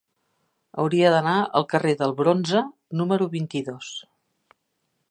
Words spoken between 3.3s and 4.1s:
vint-i-dos.